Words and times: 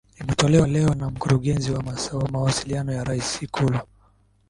Imetolewa 0.19 0.67
leo 0.67 0.95
na 0.95 1.09
mkurugenzi 1.09 1.71
wa 2.13 2.31
mawasiliano 2.31 2.93
ya 2.93 3.03
rais 3.03 3.41
Ikulu 3.41 3.79